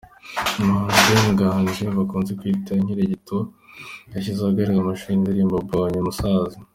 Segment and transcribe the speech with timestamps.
[0.61, 3.35] Umuhanzi Ben Nganji bakunze kwita Inkirigito,
[4.13, 6.57] yashyize ahagaragra amashusho y’indirimbo Mbonye Umusaza.